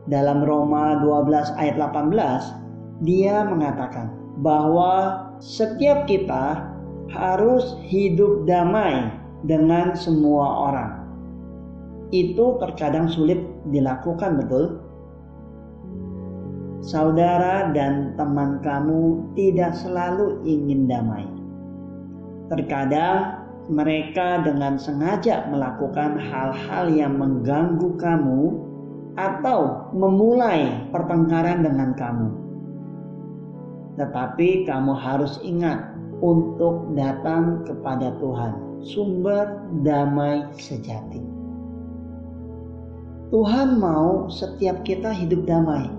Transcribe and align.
Dalam 0.06 0.44
Roma 0.44 1.00
12 1.02 1.56
ayat 1.58 1.80
18, 1.80 3.02
dia 3.02 3.42
mengatakan 3.42 4.12
bahwa 4.44 5.24
setiap 5.42 6.06
kita 6.06 6.62
harus 7.10 7.74
hidup 7.82 8.46
damai 8.46 9.10
dengan 9.42 9.98
semua 9.98 10.70
orang 10.70 11.05
itu 12.14 12.58
terkadang 12.62 13.10
sulit 13.10 13.42
dilakukan, 13.70 14.38
betul? 14.38 14.78
Saudara 16.86 17.74
dan 17.74 18.14
teman 18.14 18.62
kamu 18.62 19.34
tidak 19.34 19.74
selalu 19.74 20.38
ingin 20.46 20.86
damai. 20.86 21.26
Terkadang 22.46 23.42
mereka 23.66 24.46
dengan 24.46 24.78
sengaja 24.78 25.50
melakukan 25.50 26.14
hal-hal 26.14 26.86
yang 26.94 27.18
mengganggu 27.18 27.90
kamu 27.98 28.54
atau 29.18 29.90
memulai 29.90 30.70
pertengkaran 30.94 31.66
dengan 31.66 31.90
kamu. 31.98 32.30
Tetapi 33.98 34.68
kamu 34.70 34.92
harus 34.94 35.42
ingat 35.42 35.90
untuk 36.22 36.94
datang 36.94 37.66
kepada 37.66 38.14
Tuhan, 38.22 38.80
sumber 38.86 39.66
damai 39.82 40.46
sejati. 40.54 41.35
Tuhan 43.26 43.82
mau 43.82 44.30
setiap 44.30 44.86
kita 44.86 45.10
hidup 45.10 45.50
damai. 45.50 45.90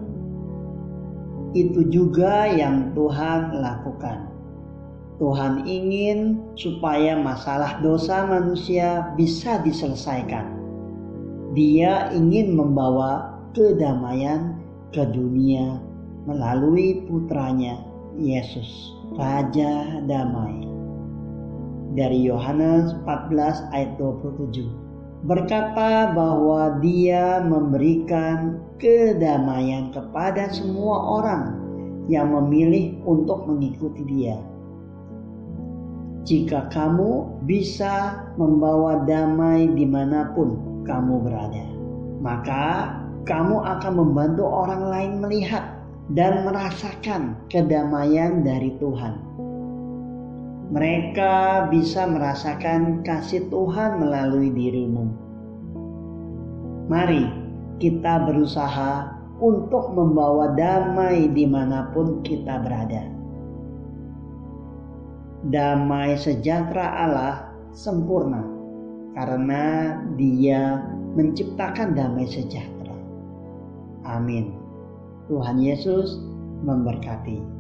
Itu 1.51 1.83
juga 1.91 2.47
yang 2.47 2.95
Tuhan 2.95 3.51
lakukan. 3.59 4.31
Tuhan 5.19 5.67
ingin 5.67 6.39
supaya 6.55 7.19
masalah 7.19 7.83
dosa 7.83 8.23
manusia 8.23 9.11
bisa 9.19 9.59
diselesaikan. 9.59 10.55
Dia 11.51 12.15
ingin 12.15 12.55
membawa 12.55 13.35
kedamaian 13.51 14.55
ke 14.95 15.03
dunia 15.11 15.83
melalui 16.31 17.03
putranya 17.11 17.83
Yesus, 18.15 18.95
Raja 19.19 19.99
Damai. 20.07 20.63
Dari 21.91 22.23
Yohanes 22.23 22.95
14 23.03 23.67
ayat 23.75 23.99
27 23.99 24.86
berkata 25.25 26.13
bahwa 26.13 26.77
dia 26.77 27.41
memberikan 27.41 28.61
kedamaian 28.77 29.89
kepada 29.89 30.53
semua 30.53 31.21
orang 31.21 31.43
yang 32.05 32.29
memilih 32.31 32.93
untuk 33.03 33.49
mengikuti 33.49 34.05
dia. 34.05 34.37
Jika 36.27 36.67
kamu 36.69 37.39
bisa 37.47 38.27
membawa 38.35 39.07
damai 39.07 39.71
di 39.71 39.87
mana 39.87 40.35
pun 40.35 40.83
kamu 40.83 41.23
berada, 41.23 41.65
maka 42.19 42.99
kamu 43.23 43.63
akan 43.63 43.93
membantu 43.95 44.43
orang 44.43 44.83
lain 44.91 45.13
melihat 45.23 45.63
dan 46.15 46.43
merasakan 46.47 47.35
kedamaian 47.51 48.43
dari 48.43 48.75
Tuhan. 48.79 49.19
Mereka 50.67 51.67
bisa 51.71 52.03
merasakan 52.03 52.99
kasih 53.07 53.47
Tuhan 53.47 54.03
melalui 54.03 54.51
dirimu. 54.51 55.07
Mari 56.91 57.23
kita 57.79 58.27
berusaha 58.27 59.15
untuk 59.39 59.95
membawa 59.95 60.51
damai 60.59 61.31
di 61.31 61.47
mana 61.47 61.87
pun 61.95 62.19
kita 62.19 62.59
berada. 62.59 63.07
Damai 65.47 66.19
sejahtera 66.19 67.07
Allah 67.07 67.35
sempurna 67.71 68.43
karena 69.15 69.95
Dia 70.19 70.83
menciptakan 71.15 71.95
damai 71.95 72.27
sejahtera. 72.27 72.97
Amin. 74.03 74.51
Tuhan 75.31 75.63
Yesus 75.63 76.19
memberkati. 76.67 77.56